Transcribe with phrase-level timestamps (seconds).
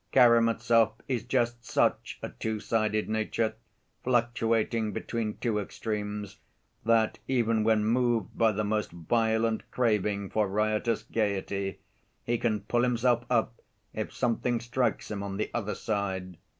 [0.11, 3.53] Karamazov is just such a two‐sided nature,
[4.03, 6.39] fluctuating between two extremes,
[6.83, 11.81] that even when moved by the most violent craving for riotous gayety,
[12.23, 13.61] he can pull himself up,
[13.93, 16.37] if something strikes him on the other side.